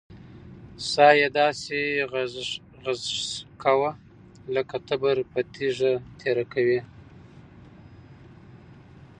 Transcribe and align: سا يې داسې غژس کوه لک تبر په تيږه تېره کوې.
سا 0.91 1.07
يې 1.19 1.27
داسې 1.39 1.79
غژس 2.83 3.03
کوه 3.63 3.91
لک 4.53 4.69
تبر 4.87 5.17
په 5.31 5.39
تيږه 5.53 5.91
تېره 6.19 6.45
کوې. 6.53 6.79